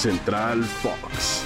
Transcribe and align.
Central 0.00 0.62
Fox. 0.62 1.39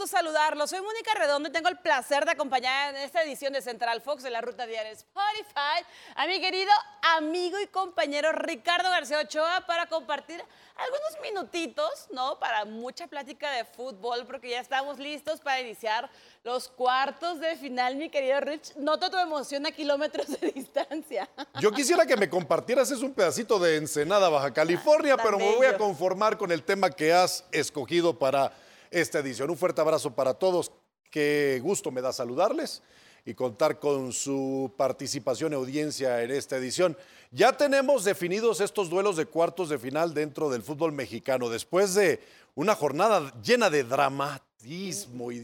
Gusto 0.00 0.16
saludarlos. 0.16 0.70
Soy 0.70 0.80
Mónica 0.80 1.12
Redondo 1.14 1.50
y 1.50 1.52
tengo 1.52 1.68
el 1.68 1.76
placer 1.76 2.24
de 2.24 2.30
acompañar 2.30 2.94
en 2.94 3.02
esta 3.02 3.22
edición 3.22 3.52
de 3.52 3.60
Central 3.60 4.00
Fox 4.00 4.22
de 4.22 4.30
la 4.30 4.40
Ruta 4.40 4.66
Diaria 4.66 4.92
Spotify 4.92 5.84
a 6.14 6.26
mi 6.26 6.40
querido 6.40 6.70
amigo 7.16 7.60
y 7.60 7.66
compañero 7.66 8.32
Ricardo 8.32 8.88
García 8.88 9.18
Ochoa 9.18 9.64
para 9.66 9.86
compartir 9.86 10.42
algunos 10.76 11.20
minutitos, 11.22 12.08
¿no? 12.12 12.38
Para 12.38 12.64
mucha 12.64 13.08
plática 13.08 13.50
de 13.50 13.66
fútbol, 13.66 14.24
porque 14.24 14.48
ya 14.48 14.60
estamos 14.60 14.98
listos 14.98 15.40
para 15.40 15.60
iniciar 15.60 16.08
los 16.44 16.68
cuartos 16.68 17.38
de 17.38 17.56
final, 17.56 17.96
mi 17.96 18.08
querido 18.08 18.40
Rich. 18.40 18.76
Noto 18.76 19.10
tu 19.10 19.18
emoción 19.18 19.66
a 19.66 19.70
kilómetros 19.70 20.28
de 20.28 20.50
distancia. 20.54 21.28
Yo 21.60 21.72
quisiera 21.72 22.06
que 22.06 22.16
me 22.16 22.30
compartieras, 22.30 22.90
es 22.90 23.02
un 23.02 23.12
pedacito 23.12 23.58
de 23.58 23.76
Ensenada, 23.76 24.30
Baja 24.30 24.54
California, 24.54 25.16
Tan 25.16 25.26
pero 25.26 25.38
me 25.38 25.56
voy 25.56 25.66
a 25.66 25.76
conformar 25.76 26.38
con 26.38 26.50
el 26.52 26.62
tema 26.62 26.88
que 26.90 27.12
has 27.12 27.44
escogido 27.52 28.18
para 28.18 28.50
esta 28.90 29.20
edición. 29.20 29.50
Un 29.50 29.56
fuerte 29.56 29.80
abrazo 29.80 30.14
para 30.14 30.34
todos. 30.34 30.72
Qué 31.10 31.60
gusto 31.62 31.90
me 31.90 32.00
da 32.00 32.12
saludarles 32.12 32.82
y 33.24 33.34
contar 33.34 33.78
con 33.78 34.12
su 34.12 34.72
participación 34.76 35.52
y 35.52 35.56
audiencia 35.56 36.22
en 36.22 36.30
esta 36.30 36.56
edición. 36.56 36.96
Ya 37.30 37.52
tenemos 37.56 38.04
definidos 38.04 38.60
estos 38.60 38.90
duelos 38.90 39.16
de 39.16 39.26
cuartos 39.26 39.68
de 39.68 39.78
final 39.78 40.14
dentro 40.14 40.50
del 40.50 40.62
fútbol 40.62 40.92
mexicano. 40.92 41.48
Después 41.48 41.94
de 41.94 42.20
una 42.54 42.74
jornada 42.74 43.32
llena 43.42 43.70
de 43.70 43.84
dramatismo 43.84 44.49
y 44.64 44.92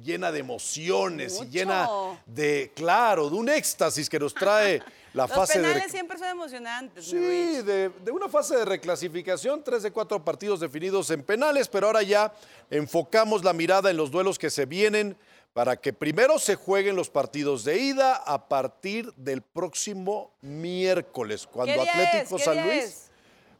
llena 0.00 0.30
de 0.30 0.40
emociones 0.40 1.40
y 1.42 1.46
llena 1.46 1.88
de, 2.26 2.72
claro, 2.74 3.30
de 3.30 3.36
un 3.36 3.48
éxtasis 3.48 4.08
que 4.08 4.18
nos 4.18 4.34
trae 4.34 4.82
la 5.14 5.26
Los 5.26 5.32
fase 5.36 5.58
de... 5.58 5.64
penales 5.64 5.90
siempre 5.90 6.18
son 6.18 6.28
emocionantes, 6.28 7.06
Sí, 7.06 7.16
de, 7.16 7.88
de 7.88 8.10
una 8.10 8.28
fase 8.28 8.56
de 8.56 8.64
reclasificación, 8.64 9.62
tres 9.64 9.82
de 9.82 9.90
cuatro 9.90 10.22
partidos 10.24 10.60
definidos 10.60 11.10
en 11.10 11.22
penales, 11.22 11.68
pero 11.68 11.86
ahora 11.86 12.02
ya 12.02 12.32
enfocamos 12.70 13.42
la 13.44 13.52
mirada 13.52 13.90
en 13.90 13.96
los 13.96 14.10
duelos 14.10 14.38
que 14.38 14.50
se 14.50 14.66
vienen 14.66 15.16
para 15.56 15.74
que 15.78 15.94
primero 15.94 16.38
se 16.38 16.54
jueguen 16.54 16.96
los 16.96 17.08
partidos 17.08 17.64
de 17.64 17.78
ida 17.78 18.16
a 18.16 18.46
partir 18.46 19.10
del 19.14 19.40
próximo 19.40 20.34
miércoles, 20.42 21.46
cuando 21.50 21.72
¿Qué 21.72 21.80
día 21.80 21.92
Atlético 21.92 22.38
San 22.38 22.62
Luis, 22.66 22.84
es? 22.84 23.05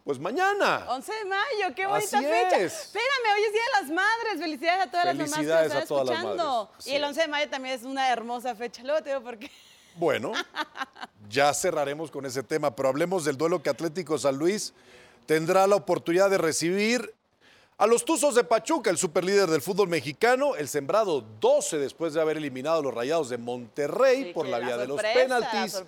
Pues 0.07 0.21
mañana. 0.21 0.87
11 0.89 1.12
de 1.12 1.25
mayo, 1.25 1.75
qué 1.75 1.85
bonita 1.85 2.19
Así 2.19 2.27
fecha. 2.27 2.59
es. 2.61 2.73
Espérame, 2.85 3.35
hoy 3.35 3.43
es 3.43 3.53
Día 3.53 3.62
de 3.62 3.83
las 3.83 3.91
Madres. 3.91 4.39
Felicidades 4.41 4.81
a 4.87 4.91
todas 4.93 5.07
las 5.07 5.15
mamás 5.17 5.19
que 5.19 5.27
nos 5.27 5.35
Felicidades 5.37 5.67
están 5.67 5.83
a 5.83 5.87
todas 5.87 6.07
las 6.07 6.15
escuchando. 6.17 6.65
madres. 6.71 6.87
Y 6.87 6.91
el 6.95 7.03
es. 7.03 7.09
11 7.09 7.21
de 7.23 7.29
mayo 7.29 7.51
también 7.51 7.75
es 7.75 7.83
una 7.83 8.09
hermosa 8.12 8.55
fecha. 8.55 8.83
Luego 8.84 9.03
te 9.03 9.11
digo 9.11 9.23
por 9.23 9.37
qué. 9.37 9.51
Bueno, 9.99 10.33
ya 11.31 11.55
cerraremos 11.55 12.11
con 12.11 12.25
ese 12.27 12.43
tema, 12.43 12.77
pero 12.77 12.91
hablemos 12.91 13.25
del 13.25 13.37
duelo 13.39 13.62
que 13.62 13.71
Atlético 13.71 14.19
San 14.19 14.37
Luis 14.37 14.75
tendrá 15.25 15.67
la 15.67 15.75
oportunidad 15.77 16.29
de 16.29 16.37
recibir 16.37 17.15
a 17.79 17.87
los 17.87 18.05
Tuzos 18.05 18.34
de 18.34 18.45
Pachuca, 18.45 18.91
el 18.91 18.99
superlíder 18.99 19.49
del 19.49 19.62
fútbol 19.62 19.89
mexicano, 19.89 20.55
el 20.55 20.69
sembrado 20.69 21.23
12 21.41 21.79
después 21.79 22.12
de 22.12 22.21
haber 22.21 22.37
eliminado 22.37 22.81
a 22.81 22.83
los 22.83 22.93
Rayados 22.93 23.31
de 23.31 23.39
Monterrey 23.39 24.25
Sí, 24.25 24.33
por 24.34 24.47
la 24.47 24.59
la 24.59 24.67
vía 24.67 24.77
de 24.77 24.87
los 24.87 25.01
penaltis. 25.01 25.83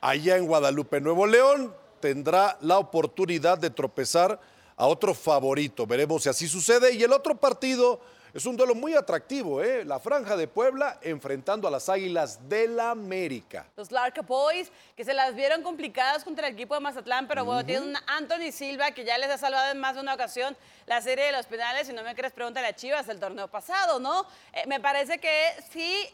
Allá 0.00 0.36
en 0.36 0.46
Guadalupe, 0.48 1.00
Nuevo 1.00 1.24
León, 1.24 1.72
tendrá 2.04 2.58
la 2.60 2.76
oportunidad 2.76 3.56
de 3.56 3.70
tropezar 3.70 4.38
a 4.76 4.86
otro 4.86 5.14
favorito. 5.14 5.86
Veremos 5.86 6.22
si 6.22 6.28
así 6.28 6.46
sucede. 6.46 6.92
Y 6.92 7.02
el 7.02 7.14
otro 7.14 7.34
partido 7.34 7.98
es 8.34 8.44
un 8.44 8.58
duelo 8.58 8.74
muy 8.74 8.92
atractivo, 8.92 9.62
¿eh? 9.62 9.86
La 9.86 9.98
Franja 9.98 10.36
de 10.36 10.46
Puebla 10.46 10.98
enfrentando 11.00 11.66
a 11.66 11.70
las 11.70 11.88
Águilas 11.88 12.46
del 12.46 12.76
la 12.76 12.90
América. 12.90 13.66
Los 13.74 13.90
Lark 13.90 14.22
Boys, 14.26 14.70
que 14.94 15.02
se 15.02 15.14
las 15.14 15.34
vieron 15.34 15.62
complicadas 15.62 16.24
contra 16.24 16.46
el 16.46 16.52
equipo 16.52 16.74
de 16.74 16.80
Mazatlán, 16.80 17.26
pero 17.26 17.46
bueno, 17.46 17.64
tienen 17.64 17.88
un 17.88 17.96
Anthony 18.06 18.52
Silva 18.52 18.90
que 18.90 19.06
ya 19.06 19.16
les 19.16 19.30
ha 19.30 19.38
salvado 19.38 19.72
en 19.72 19.80
más 19.80 19.94
de 19.94 20.02
una 20.02 20.12
ocasión 20.12 20.54
la 20.84 21.00
serie 21.00 21.24
de 21.24 21.32
los 21.32 21.46
penales. 21.46 21.86
Si 21.86 21.94
no 21.94 22.02
me 22.02 22.14
crees, 22.14 22.34
pregúntale 22.34 22.66
a 22.66 22.76
Chivas 22.76 23.06
del 23.06 23.18
torneo 23.18 23.48
pasado, 23.48 23.98
¿no? 23.98 24.26
Eh, 24.52 24.64
me 24.66 24.78
parece 24.78 25.16
que 25.16 25.54
sí. 25.72 26.06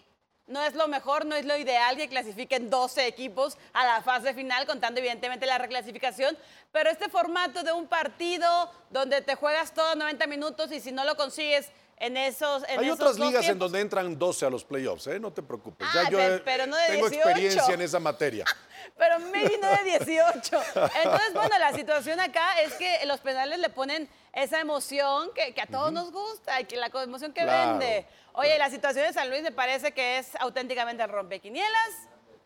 No 0.50 0.65
es 0.65 0.75
lo 0.75 0.88
mejor, 0.88 1.27
no 1.27 1.37
es 1.37 1.44
lo 1.44 1.56
ideal 1.56 1.97
que 1.97 2.09
clasifiquen 2.09 2.71
12 2.71 3.06
equipos 3.06 3.56
a 3.72 3.84
la 3.84 4.03
fase 4.03 4.34
final, 4.34 4.66
contando 4.66 4.99
evidentemente 4.99 5.47
la 5.47 5.59
reclasificación, 5.59 6.37
pero 6.72 6.91
este 6.91 7.09
formato 7.09 7.62
de 7.62 7.72
un 7.72 7.87
partido 7.87 8.69
donde 8.91 9.22
te 9.22 9.37
juegas 9.37 9.72
todo 9.72 9.94
90 9.94 10.27
minutos 10.27 10.72
y 10.72 10.81
si 10.81 10.91
no 10.91 11.05
lo 11.05 11.16
consigues 11.16 11.71
en 12.00 12.16
esos 12.16 12.65
en 12.69 12.81
Hay 12.81 12.87
esos 12.87 12.99
otras 13.00 13.19
ligas 13.19 13.47
en 13.49 13.59
donde 13.59 13.81
entran 13.81 14.19
12 14.19 14.47
a 14.47 14.50
los 14.50 14.65
playoffs, 14.65 15.06
¿eh? 15.06 15.21
No 15.21 15.33
te 15.33 15.43
preocupes. 15.43 15.87
Ah, 15.93 16.05
ya 16.05 16.11
yo 16.11 16.19
pe- 16.19 16.34
eh, 16.37 16.43
pero 16.44 16.66
no 16.66 16.77
de 16.77 16.87
tengo 16.87 17.09
18. 17.09 17.28
experiencia 17.28 17.75
en 17.75 17.81
esa 17.83 18.00
materia. 18.00 18.44
Pero 18.97 19.19
maybe 19.19 19.56
no 19.59 19.69
de 19.69 19.99
18. 19.99 20.62
Entonces, 21.05 21.33
bueno, 21.34 21.59
la 21.59 21.72
situación 21.72 22.19
acá 22.21 22.60
es 22.60 22.75
que 22.75 23.00
los 23.06 23.21
penales 23.21 23.59
le 23.59 23.69
ponen 23.71 24.09
esa 24.33 24.60
emoción 24.60 25.31
que, 25.34 25.55
que 25.55 25.60
a 25.62 25.66
todos 25.66 25.93
nos 25.93 26.10
gusta 26.12 26.60
y 26.60 26.65
que 26.65 26.77
la 26.77 26.87
emoción 26.87 27.33
que 27.33 27.43
Claro, 27.43 27.78
vende. 27.78 28.06
Oye, 28.33 28.59
la 28.59 28.69
situación 28.69 29.06
de 29.06 29.12
San 29.12 29.28
Luis 29.31 29.43
me 29.43 29.53
parece 29.53 29.93
que 29.93 30.19
es 30.19 30.34
auténticamente 30.37 31.06
rompequinielas 31.06 31.91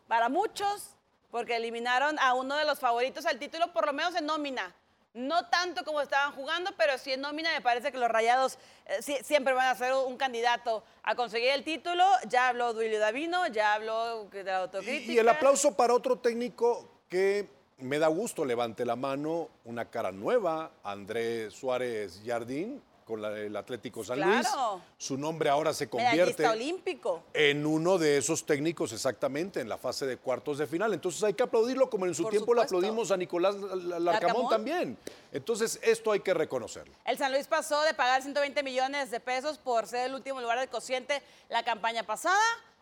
para 0.07 0.29
muchos, 0.29 0.91
porque 1.31 1.57
eliminaron 1.57 2.19
a 2.21 2.35
uno 2.35 2.57
de 2.57 2.65
los 2.65 2.79
favoritos 2.79 3.27
al 3.27 3.39
título, 3.39 3.73
por 3.73 3.87
lo 3.87 3.93
menos 3.93 4.15
en 4.15 4.27
nómina. 4.27 4.75
No 5.15 5.47
tanto 5.47 5.85
como 5.85 6.01
estaban 6.01 6.33
jugando, 6.33 6.73
pero 6.77 6.99
sí 6.99 7.13
en 7.13 7.21
nómina 7.21 7.53
me 7.53 7.61
parece 7.61 7.93
que 7.93 7.99
los 7.99 8.09
rayados 8.11 8.59
eh, 8.87 9.01
sí- 9.01 9.19
siempre 9.23 9.55
van 9.55 9.69
a 9.69 9.75
ser 9.77 9.93
un 9.95 10.17
candidato 10.17 10.83
a 11.05 11.15
conseguir 11.15 11.51
el 11.51 11.63
título. 11.63 12.05
Ya 12.29 12.49
habló 12.49 12.73
Duilio 12.75 12.99
Davino, 12.99 13.47
ya 13.47 13.75
habló 13.75 14.25
de 14.25 14.43
la 14.43 14.51
Y, 14.51 14.55
autocrítica. 14.63 15.13
y 15.13 15.19
el 15.19 15.29
aplauso 15.29 15.77
para 15.77 15.95
otro 15.95 16.19
técnico 16.19 16.89
que 17.09 17.49
me 17.79 18.01
da 18.01 18.09
gusto, 18.09 18.45
levante 18.45 18.85
la 18.85 18.97
mano, 18.97 19.51
una 19.65 19.89
cara 19.89 20.11
nueva, 20.11 20.73
Andrés 20.83 21.55
Suárez 21.55 22.21
Jardín, 22.27 22.83
con 23.05 23.21
la- 23.21 23.39
el 23.39 23.55
Atlético 23.57 24.03
San 24.03 24.21
Luis. 24.21 24.41
Claro. 24.49 24.81
Su 24.97 25.17
nombre 25.19 25.51
ahora 25.51 25.73
se 25.75 25.89
convierte 25.89 26.47
olímpico. 26.47 27.23
en 27.35 27.67
uno 27.67 27.99
de 27.99 28.19
esos 28.19 28.47
técnicos 28.47 28.93
exactamente 28.93 29.61
en 29.61 29.69
la 29.69 29.77
fase 29.79 30.07
de 30.07 30.17
cuartos 30.17 30.59
de 30.59 30.67
final. 30.67 30.93
Entonces 30.95 31.23
hay 31.23 31.35
que 31.35 31.43
aplaudirlo 31.43 31.91
como 31.91 32.07
en 32.07 32.15
su 32.15 32.23
Por 32.23 32.31
tiempo 32.33 32.55
le 32.55 32.63
supuesto. 32.63 32.77
aplaudimos 32.79 33.11
a 33.11 33.17
Nicolás 33.17 33.55
Larcamón 33.57 34.05
Larcamón. 34.05 34.49
también. 34.49 34.99
Entonces 35.33 35.79
esto 35.83 36.13
hay 36.13 36.21
que 36.21 36.33
reconocerlo. 36.35 36.95
El 37.05 37.19
San 37.19 37.31
Luis 37.33 37.47
pasó 37.47 37.83
de 37.83 37.95
pagar 37.95 38.23
120 38.23 38.63
millones 38.63 39.11
de 39.11 39.21
pesos 39.21 39.59
por 39.59 39.87
ser 39.87 40.07
el 40.07 40.15
último 40.15 40.41
lugar 40.41 40.59
del 40.59 40.69
cociente 40.69 41.23
la 41.49 41.63
campaña 41.65 42.03
pasada 42.05 42.41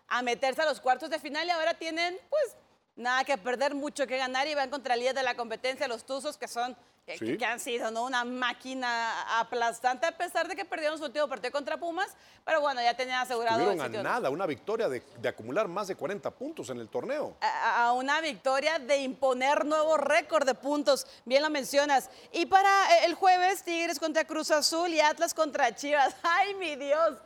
a 0.08 0.22
meterse 0.22 0.62
a 0.62 0.66
los 0.66 0.80
cuartos 0.80 1.10
de 1.10 1.18
final 1.18 1.46
y 1.46 1.50
ahora 1.50 1.74
tienen, 1.74 2.18
pues, 2.28 2.54
nada 2.96 3.24
que 3.24 3.38
perder, 3.38 3.74
mucho 3.74 4.06
que 4.06 4.16
ganar 4.18 4.46
y 4.46 4.54
van 4.54 4.70
contra 4.70 4.94
el 4.94 5.00
líder 5.00 5.14
de 5.14 5.22
la 5.22 5.34
competencia, 5.34 5.88
los 5.88 6.04
Tuzos, 6.04 6.36
que 6.36 6.46
son, 6.48 6.76
que, 7.06 7.18
Sí. 7.18 7.36
que 7.36 7.44
han 7.44 7.58
sido 7.58 7.90
¿no? 7.90 8.04
una 8.04 8.22
máquina 8.24 9.40
aplastante 9.40 10.06
a 10.06 10.16
pesar 10.16 10.46
de 10.46 10.54
que 10.54 10.64
perdieron 10.64 10.98
su 10.98 11.04
último 11.04 11.26
partido 11.26 11.50
contra 11.50 11.76
Pumas, 11.76 12.08
pero 12.44 12.60
bueno, 12.60 12.80
ya 12.80 12.94
tenían 12.94 13.20
asegurado 13.20 13.58
el 13.58 13.76
Tuvieron 13.76 13.96
a 13.96 14.02
nada, 14.02 14.30
una 14.30 14.46
victoria 14.46 14.88
de, 14.88 15.00
de 15.18 15.28
acumular 15.28 15.66
más 15.66 15.88
de 15.88 15.96
40 15.96 16.30
puntos 16.30 16.68
en 16.70 16.78
el 16.78 16.88
torneo. 16.88 17.36
a 17.40 17.86
a 17.86 17.92
una 17.92 18.20
victoria 18.20 18.78
de 18.78 18.98
imponer 18.98 19.64
nuevo 19.64 19.96
récord 19.96 20.46
de 20.46 20.54
puntos, 20.54 21.06
bien 21.24 21.42
lo 21.42 21.50
mencionas. 21.50 22.08
Y 22.30 22.46
para 22.46 22.68
eh, 22.98 23.06
el 23.06 23.14
jueves, 23.14 23.62
Tigres 23.64 23.98
contra 23.98 24.24
Cruz 24.24 24.50
Azul 24.50 24.90
y 24.90 25.00
Atlas 25.00 25.34
contra 25.34 25.74
Chivas. 25.74 26.14
¡Ay, 26.22 26.54
mi 26.54 26.76
Dios! 26.76 27.18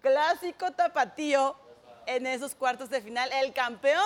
Clásico 0.00 0.70
tapatío 0.72 1.56
en 2.06 2.26
esos 2.26 2.54
cuartos 2.54 2.90
de 2.90 3.00
final. 3.00 3.32
El 3.32 3.52
campeón 3.52 4.04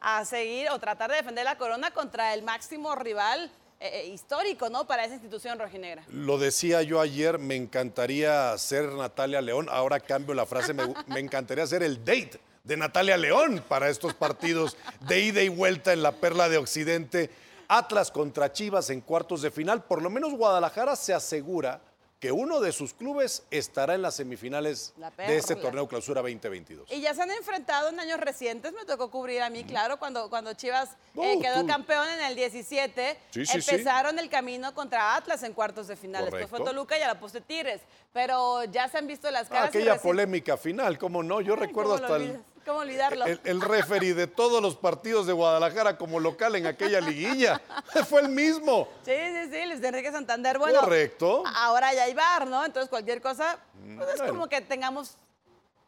a 0.00 0.24
seguir 0.24 0.68
o 0.70 0.78
tratar 0.78 1.10
de 1.10 1.16
defender 1.16 1.44
la 1.44 1.56
corona 1.56 1.90
contra 1.90 2.34
el 2.34 2.42
máximo 2.42 2.94
rival 2.94 3.50
eh, 3.80 3.90
eh, 3.92 4.06
histórico, 4.08 4.68
¿no? 4.68 4.86
Para 4.86 5.04
esa 5.04 5.14
institución 5.14 5.58
rojinegra. 5.58 6.04
Lo 6.08 6.36
decía 6.36 6.82
yo 6.82 7.00
ayer, 7.00 7.38
me 7.38 7.54
encantaría 7.54 8.56
ser 8.58 8.92
Natalia 8.92 9.40
León. 9.40 9.68
Ahora 9.70 10.00
cambio 10.00 10.34
la 10.34 10.46
frase, 10.46 10.74
me, 10.74 10.82
me 11.06 11.20
encantaría 11.20 11.66
ser 11.66 11.82
el 11.82 12.04
date 12.04 12.40
de 12.64 12.76
Natalia 12.76 13.16
León 13.16 13.64
para 13.68 13.88
estos 13.88 14.14
partidos 14.14 14.76
de 15.06 15.20
ida 15.20 15.42
y 15.42 15.48
vuelta 15.48 15.92
en 15.92 16.02
la 16.02 16.12
Perla 16.12 16.48
de 16.48 16.58
Occidente. 16.58 17.30
Atlas 17.68 18.10
contra 18.10 18.52
Chivas 18.52 18.90
en 18.90 19.00
cuartos 19.00 19.42
de 19.42 19.50
final. 19.50 19.84
Por 19.84 20.02
lo 20.02 20.10
menos 20.10 20.32
Guadalajara 20.32 20.96
se 20.96 21.14
asegura 21.14 21.80
que 22.20 22.32
uno 22.32 22.60
de 22.60 22.72
sus 22.72 22.94
clubes 22.94 23.44
estará 23.50 23.94
en 23.94 24.02
las 24.02 24.16
semifinales 24.16 24.92
de 25.16 25.36
este 25.36 25.54
torneo 25.54 25.86
Clausura 25.86 26.20
2022. 26.20 26.90
Y 26.90 27.00
ya 27.00 27.14
se 27.14 27.22
han 27.22 27.30
enfrentado 27.30 27.90
en 27.90 28.00
años 28.00 28.18
recientes, 28.18 28.72
me 28.72 28.84
tocó 28.84 29.08
cubrir 29.10 29.40
a 29.42 29.50
mí, 29.50 29.62
claro, 29.62 29.98
cuando, 30.00 30.28
cuando 30.28 30.52
Chivas 30.54 30.90
eh, 31.14 31.38
quedó 31.40 31.64
campeón 31.66 32.08
en 32.08 32.24
el 32.24 32.34
17, 32.34 33.16
Sí, 33.30 33.46
sí, 33.46 33.60
sí. 33.62 33.70
empezaron 33.70 34.18
el 34.18 34.28
camino 34.28 34.74
contra 34.74 35.14
Atlas 35.14 35.44
en 35.44 35.52
cuartos 35.52 35.86
de 35.86 35.94
final. 35.96 36.24
Después 36.24 36.48
fue 36.48 36.58
Correcto. 36.58 36.70
Toluca 36.74 36.98
y 36.98 37.02
a 37.02 37.06
la 37.06 37.20
poste 37.20 37.40
Tigres. 37.40 37.82
Pero 38.12 38.64
ya 38.64 38.88
se 38.88 38.98
han 38.98 39.06
visto 39.06 39.30
las 39.30 39.48
caras. 39.48 39.68
aquella 39.68 40.00
polémica 40.00 40.56
final, 40.56 40.98
¿cómo 40.98 41.22
no? 41.22 41.40
Yo 41.40 41.54
Ay, 41.54 41.60
recuerdo 41.60 41.94
¿cómo 41.96 42.06
lo 42.08 42.14
hasta 42.14 42.24
el? 42.24 42.42
¿Cómo 42.68 42.80
olvidarlo? 42.80 43.24
el, 43.24 43.40
el 43.44 43.60
referee 43.62 44.12
de 44.12 44.26
todos 44.26 44.60
los 44.60 44.76
partidos 44.76 45.26
de 45.26 45.32
Guadalajara 45.32 45.96
como 45.96 46.20
local 46.20 46.54
en 46.54 46.66
aquella 46.66 47.00
liguilla. 47.00 47.60
Fue 48.08 48.20
el 48.20 48.28
mismo. 48.28 48.88
Sí, 49.06 49.12
sí, 49.12 49.50
sí, 49.50 49.66
Luis 49.66 49.82
Enrique 49.82 50.12
Santander. 50.12 50.58
Bueno, 50.58 50.80
Correcto. 50.80 51.44
ahora 51.46 51.94
ya 51.94 52.02
hay 52.02 52.12
bar, 52.12 52.46
¿no? 52.46 52.62
Entonces 52.62 52.90
cualquier 52.90 53.22
cosa, 53.22 53.58
pues 53.96 54.10
es 54.10 54.16
bueno. 54.18 54.34
como 54.34 54.48
que 54.48 54.60
tengamos 54.60 55.16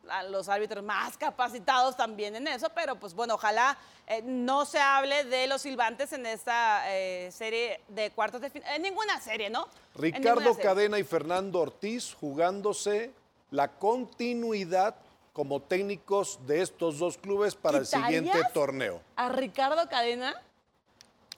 a 0.08 0.22
los 0.22 0.48
árbitros 0.48 0.82
más 0.82 1.18
capacitados 1.18 1.98
también 1.98 2.34
en 2.34 2.48
eso, 2.48 2.68
pero 2.74 2.96
pues 2.96 3.12
bueno, 3.12 3.34
ojalá 3.34 3.76
eh, 4.06 4.22
no 4.24 4.64
se 4.64 4.78
hable 4.78 5.24
de 5.24 5.46
los 5.48 5.60
silbantes 5.60 6.14
en 6.14 6.24
esta 6.24 6.82
eh, 6.96 7.30
serie 7.30 7.82
de 7.88 8.10
cuartos 8.10 8.40
de 8.40 8.48
final, 8.48 8.74
en 8.74 8.80
ninguna 8.80 9.20
serie, 9.20 9.50
¿no? 9.50 9.68
Ricardo 9.94 10.54
serie. 10.54 10.62
Cadena 10.62 10.98
y 10.98 11.04
Fernando 11.04 11.60
Ortiz 11.60 12.14
jugándose 12.18 13.12
la 13.50 13.68
continuidad 13.68 14.96
como 15.32 15.60
técnicos 15.60 16.38
de 16.46 16.62
estos 16.62 16.98
dos 16.98 17.16
clubes 17.18 17.54
para 17.54 17.78
el 17.78 17.86
siguiente 17.86 18.30
¿Quitarías 18.30 18.52
torneo. 18.52 19.00
A 19.16 19.28
Ricardo 19.28 19.88
Cadena. 19.88 20.34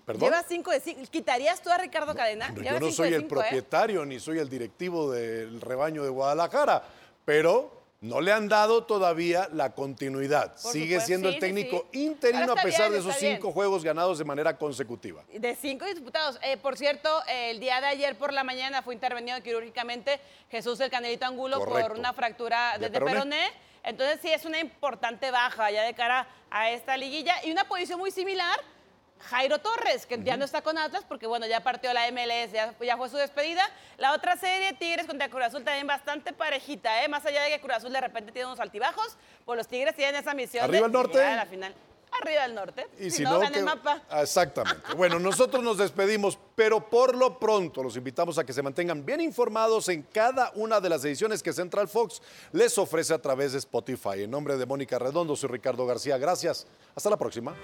¿Perdón? 0.05 0.23
Lleva 0.31 0.43
cinco 0.43 0.71
de 0.71 0.81
cinco. 0.81 1.00
¿Quitarías 1.11 1.62
tú 1.62 1.71
a 1.71 1.79
Ricardo 1.79 2.15
Cadena? 2.15 2.53
Yo 2.55 2.81
no 2.81 2.91
soy 2.91 3.15
el 3.15 3.23
cinco, 3.23 3.37
¿eh? 3.37 3.39
propietario 3.39 4.05
ni 4.05 4.19
soy 4.19 4.39
el 4.39 4.49
directivo 4.49 5.12
del 5.12 5.61
rebaño 5.61 6.03
de 6.03 6.09
Guadalajara, 6.09 6.83
pero 7.25 7.83
no 8.00 8.21
le 8.21 8.33
han 8.33 8.49
dado 8.49 8.83
todavía 8.83 9.49
la 9.53 9.75
continuidad. 9.75 10.55
Por 10.61 10.73
Sigue 10.73 10.87
supuesto, 10.87 11.06
siendo 11.06 11.29
sí, 11.29 11.35
el 11.37 11.41
técnico 11.41 11.87
sí. 11.93 12.03
interino 12.03 12.53
a 12.53 12.56
pesar 12.56 12.91
bien, 12.91 12.93
de 12.94 12.99
esos 12.99 13.21
bien. 13.21 13.37
cinco 13.37 13.53
juegos 13.53 13.85
ganados 13.85 14.19
de 14.19 14.25
manera 14.25 14.59
consecutiva. 14.59 15.23
De 15.33 15.55
cinco 15.55 15.85
disputados. 15.85 16.37
Eh, 16.43 16.56
por 16.56 16.77
cierto, 16.77 17.09
el 17.29 17.61
día 17.61 17.81
de 17.81 17.87
ayer 17.87 18.19
por 18.19 18.33
la 18.33 18.43
mañana 18.43 18.83
fue 18.83 18.94
intervenido 18.94 19.41
quirúrgicamente 19.41 20.19
Jesús 20.50 20.81
el 20.81 20.91
Canelito 20.91 21.27
Angulo 21.27 21.65
por 21.65 21.93
una 21.93 22.12
fractura 22.12 22.77
de 22.77 22.91
peroné. 22.91 23.12
peroné. 23.12 23.71
Entonces 23.82 24.20
sí 24.23 24.32
es 24.32 24.44
una 24.44 24.58
importante 24.61 25.31
baja 25.31 25.70
ya 25.70 25.82
de 25.82 25.94
cara 25.94 26.26
a 26.50 26.70
esta 26.70 26.96
liguilla. 26.96 27.34
Y 27.44 27.50
una 27.50 27.64
posición 27.64 27.99
muy 27.99 28.11
similar, 28.11 28.58
Jairo 29.19 29.58
Torres, 29.58 30.06
que 30.06 30.23
ya 30.23 30.37
no 30.37 30.44
está 30.44 30.62
con 30.62 30.79
Atlas 30.79 31.05
porque 31.08 31.26
bueno, 31.26 31.46
ya 31.46 31.61
partió 31.61 31.93
la 31.93 32.11
MLS, 32.11 32.52
ya, 32.52 32.75
ya 32.81 32.96
fue 32.96 33.08
su 33.08 33.17
despedida. 33.17 33.69
La 33.99 34.12
otra 34.12 34.37
serie, 34.37 34.73
Tigres 34.75 35.06
contra 35.06 35.29
Cruz 35.29 35.44
Azul, 35.44 35.64
también 35.64 35.87
bastante 35.87 36.32
parejita, 36.32 37.02
¿eh? 37.05 37.08
Más 37.08 37.25
allá 37.26 37.43
de 37.43 37.50
que 37.50 37.61
Cruz 37.61 37.76
Azul 37.76 37.93
de 37.93 38.00
repente 38.00 38.32
tiene 38.32 38.46
unos 38.46 38.61
altibajos, 38.61 39.17
pues 39.44 39.56
los 39.56 39.69
Tigres 39.69 39.94
tienen 39.94 40.17
esa 40.17 40.34
misión 40.34 40.64
Arriba 40.64 40.81
de 40.81 40.87
el 40.87 40.93
norte. 40.93 41.25
a 41.25 41.37
la 41.37 41.46
final. 41.46 41.75
Arriba 42.22 42.42
del 42.42 42.54
norte. 42.54 42.86
Y 42.98 43.04
si, 43.04 43.19
si 43.19 43.22
no, 43.24 43.38
no, 43.42 43.50
que- 43.50 43.58
el 43.58 43.64
mapa. 43.64 44.02
Ah, 44.08 44.22
Exactamente. 44.22 44.94
Bueno, 44.96 45.19
nosotros 45.19 45.62
nos 45.62 45.76
despedimos, 45.78 46.38
pero 46.54 46.88
por 46.88 47.14
lo 47.16 47.38
pronto 47.38 47.82
los 47.82 47.96
invitamos 47.96 48.38
a 48.38 48.44
que 48.44 48.52
se 48.52 48.62
mantengan 48.62 49.04
bien 49.04 49.20
informados 49.20 49.88
en 49.88 50.02
cada 50.02 50.52
una 50.54 50.80
de 50.80 50.88
las 50.88 51.04
ediciones 51.04 51.42
que 51.42 51.52
Central 51.52 51.88
Fox 51.88 52.22
les 52.52 52.78
ofrece 52.78 53.12
a 53.12 53.19
través 53.20 53.52
de 53.52 53.58
Spotify. 53.58 54.22
En 54.22 54.30
nombre 54.30 54.56
de 54.56 54.64
Mónica 54.66 54.98
Redondo, 54.98 55.34
soy 55.36 55.50
Ricardo 55.50 55.84
García. 55.86 56.16
Gracias. 56.19 56.66
Hasta 56.94 57.10
la 57.10 57.16
próxima. 57.16 57.54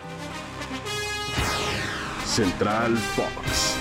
Central 2.26 2.96
Fox. 2.96 3.77